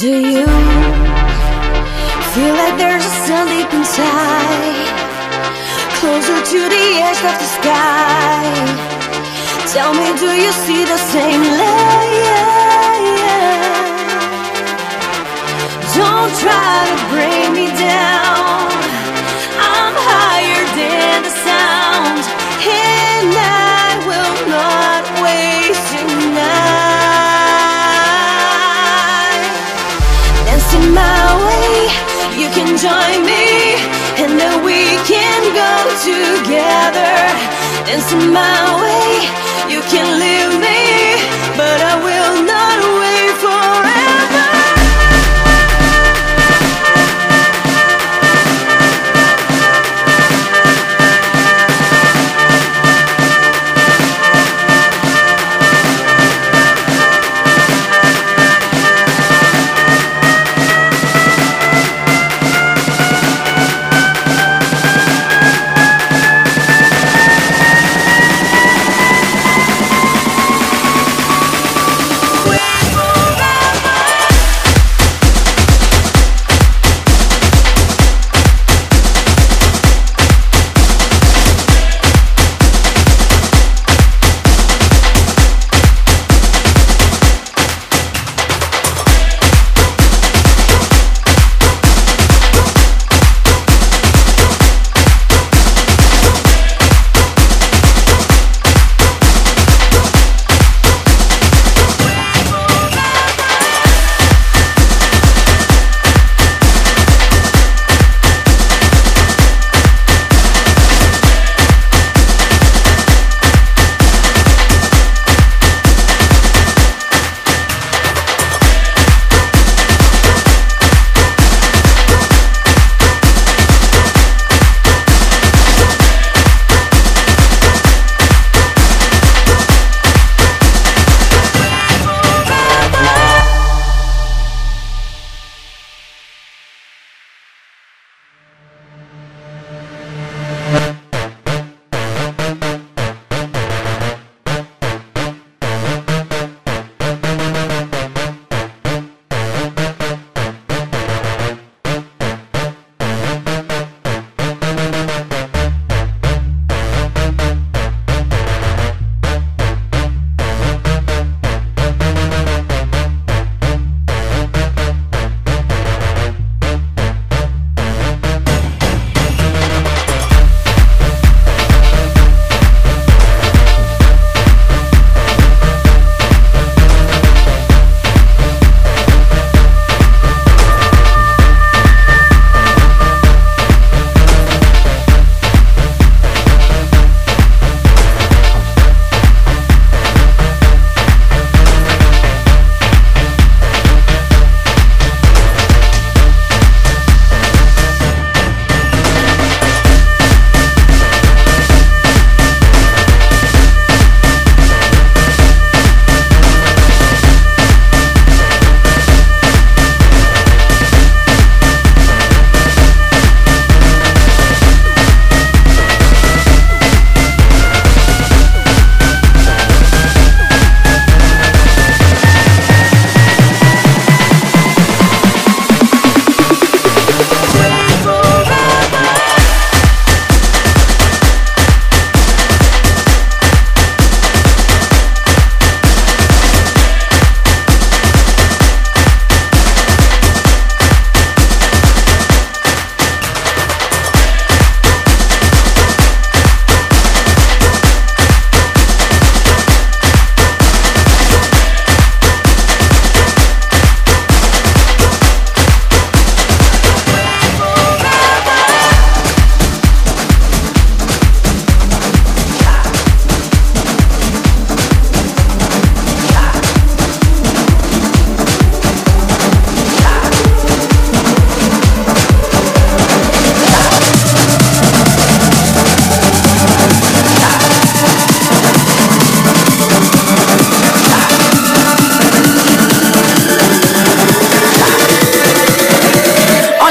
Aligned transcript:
Do 0.00 0.10
you 0.10 0.44
feel 2.34 2.54
like 2.54 2.76
there's 2.76 3.02
a 3.02 3.14
sun 3.24 3.48
deep 3.48 3.72
inside? 3.72 4.88
Closer 6.00 6.38
to 6.52 6.68
the 6.68 6.86
edge 7.00 7.22
of 7.24 7.34
the 7.40 7.48
sky. 7.56 8.44
Tell 9.72 9.94
me, 9.94 10.12
do 10.18 10.36
you 10.36 10.52
see 10.52 10.84
the 10.84 10.98
same 10.98 11.40
light? 11.40 12.76
Don't 15.96 16.32
try 16.44 16.84
to 16.92 16.96
bring 17.08 17.52
me 17.54 17.75
join 32.76 33.24
me, 33.24 33.72
and 34.20 34.38
then 34.38 34.62
we 34.62 34.84
can 35.08 35.40
go 35.56 35.72
together. 36.04 37.16
Dancing 37.86 38.32
my 38.32 38.58
way, 38.82 39.72
you 39.72 39.80
can 39.88 40.06
leave 40.20 40.60
me, 40.60 40.75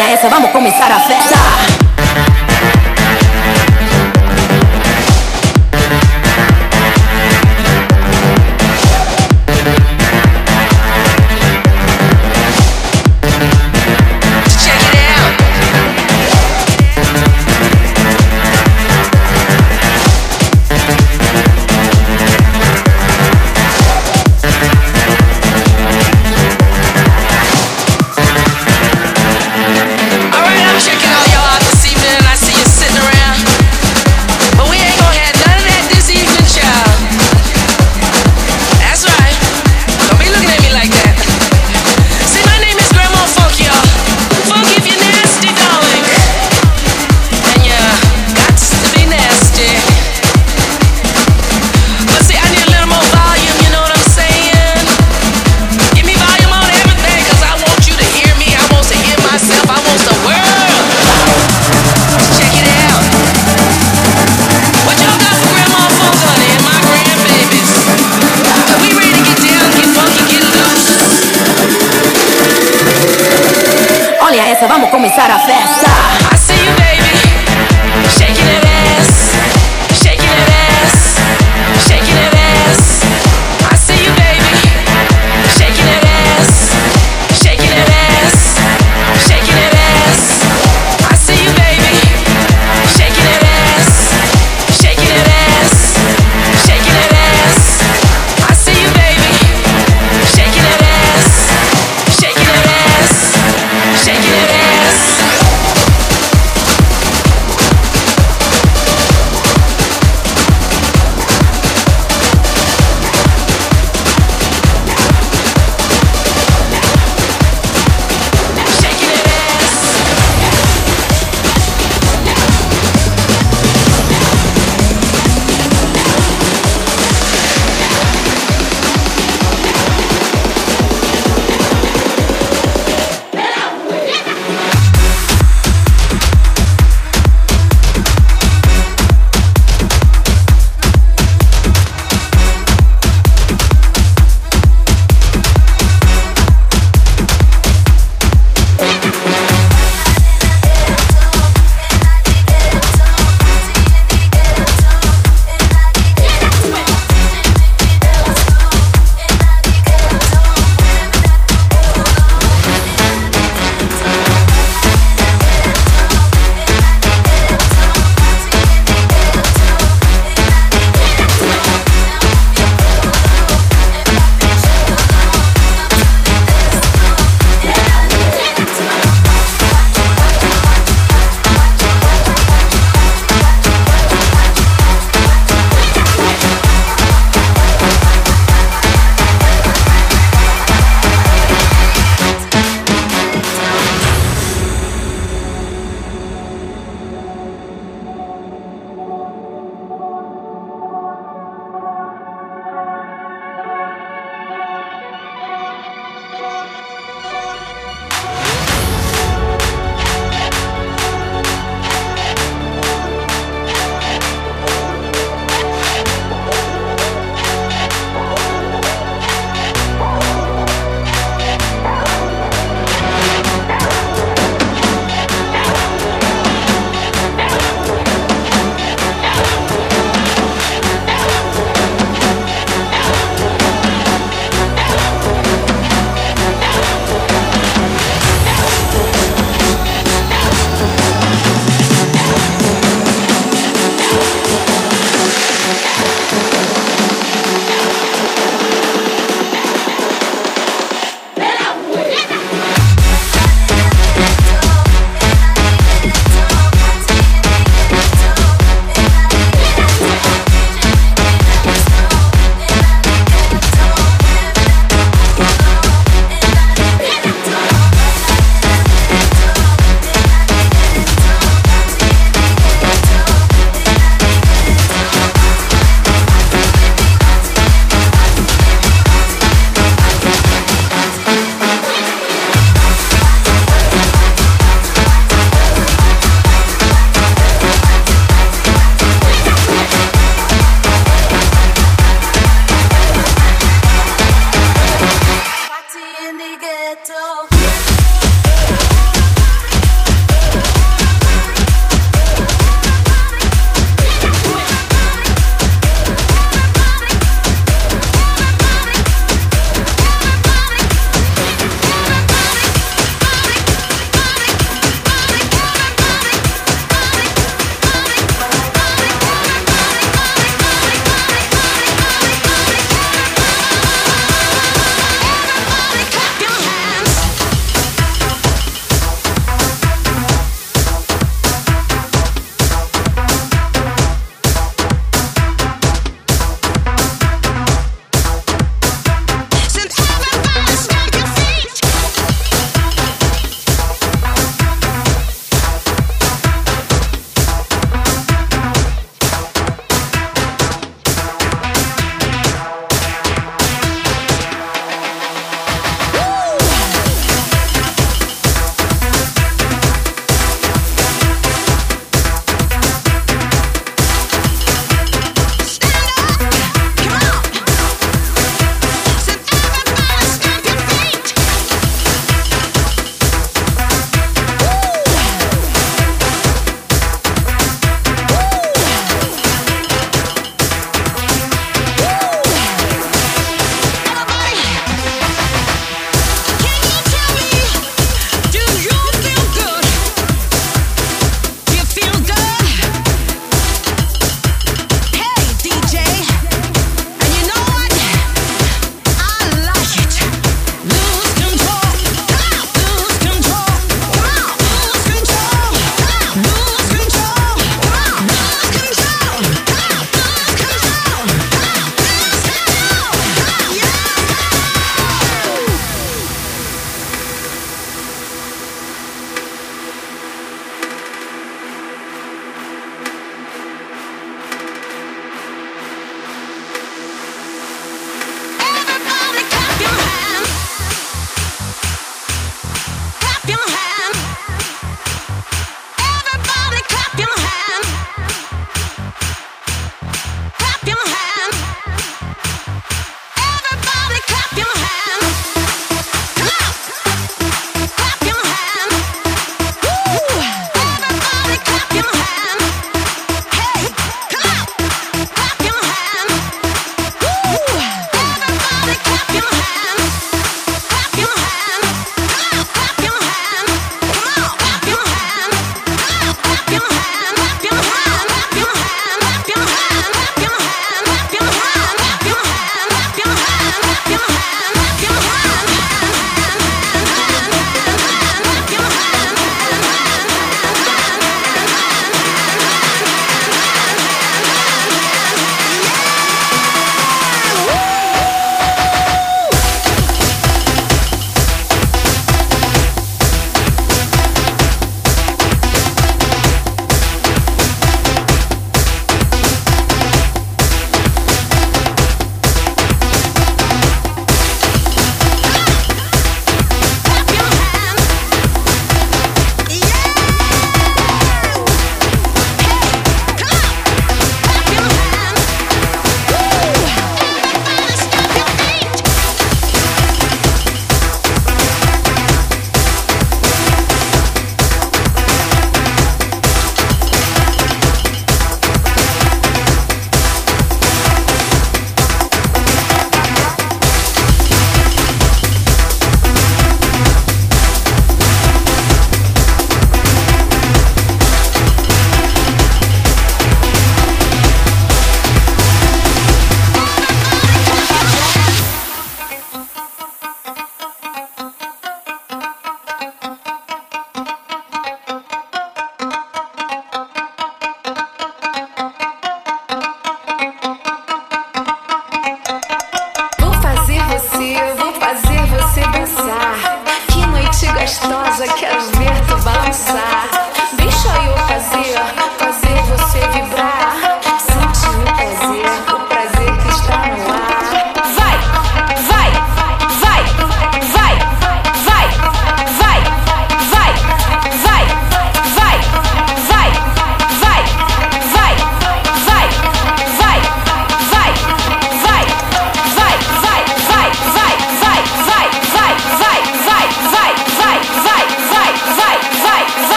a 0.00 0.12
eso 0.12 0.28
vamos 0.30 0.50
a 0.50 0.52
comenzar 0.52 0.90
a 0.92 0.96
hacer. 0.96 1.77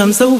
Comes 0.00 0.16
the 0.16 0.39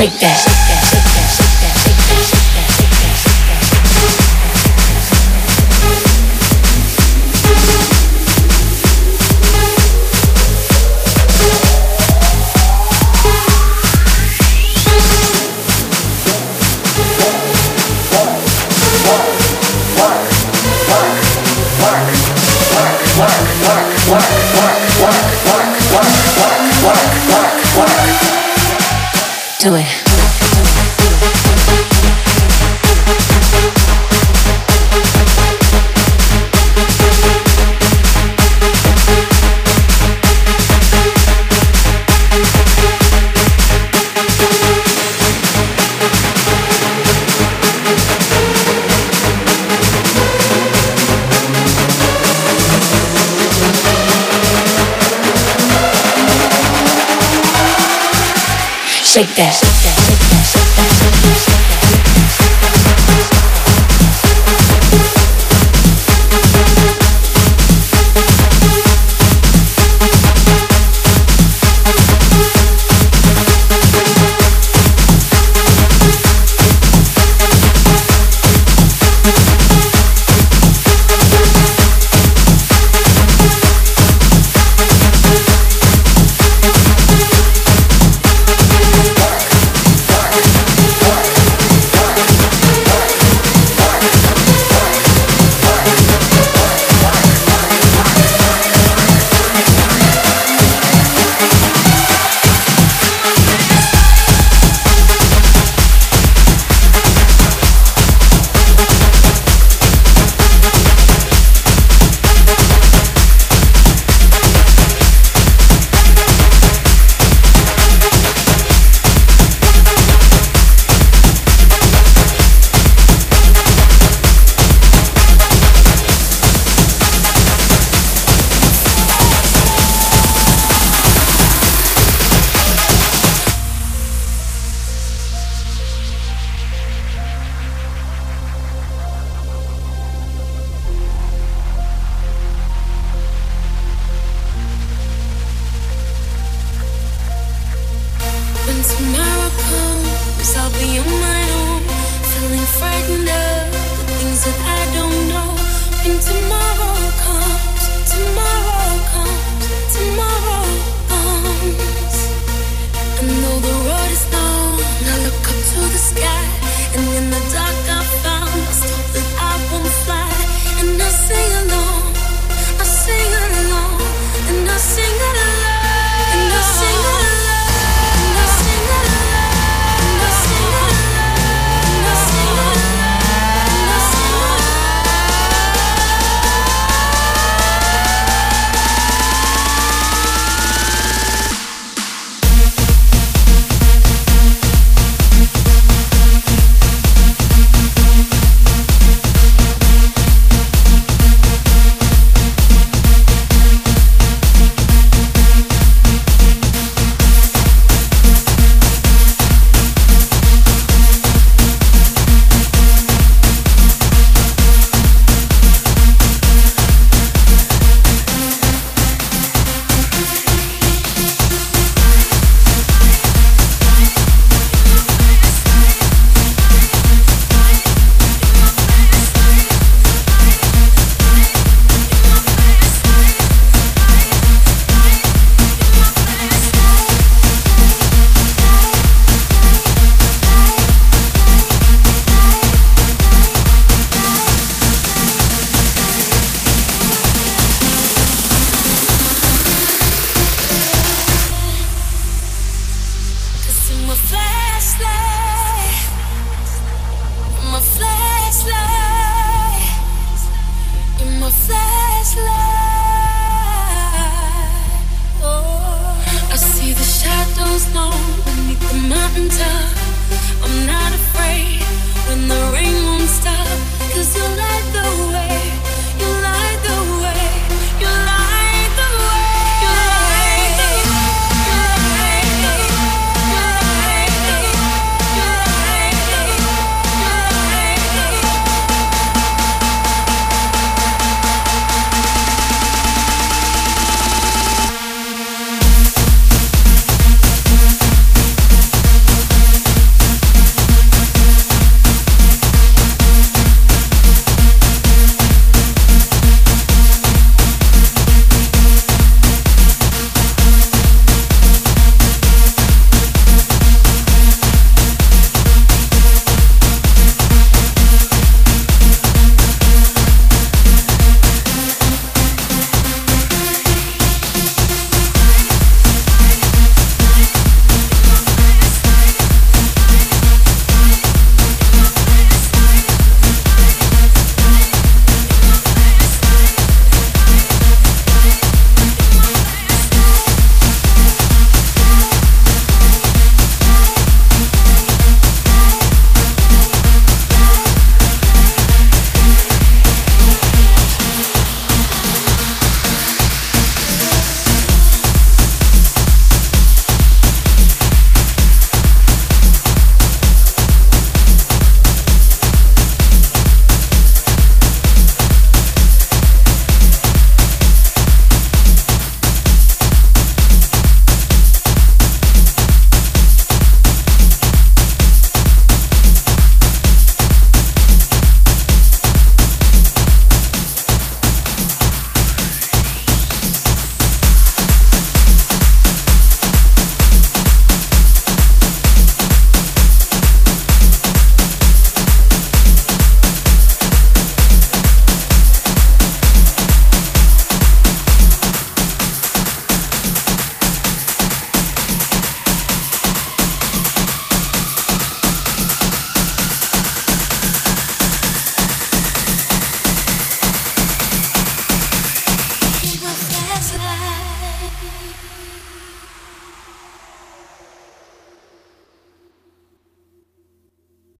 Shake 0.00 0.18
that. 0.20 0.69